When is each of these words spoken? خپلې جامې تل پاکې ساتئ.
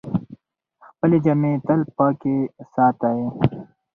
خپلې 0.87 1.17
جامې 1.25 1.53
تل 1.65 1.81
پاکې 1.95 2.35
ساتئ. 2.73 3.21